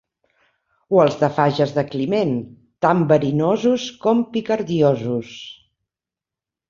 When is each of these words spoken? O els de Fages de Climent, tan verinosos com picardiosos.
O 0.95 1.01
els 1.03 1.17
de 1.23 1.27
Fages 1.35 1.73
de 1.75 1.83
Climent, 1.91 2.33
tan 2.87 3.05
verinosos 3.13 3.85
com 4.07 4.25
picardiosos. 4.39 5.39